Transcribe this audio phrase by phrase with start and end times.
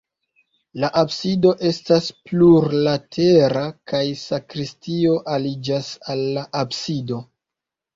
[0.83, 3.63] La absido estas plurlatera
[3.95, 7.27] kaj sakristio aliĝas al la absido.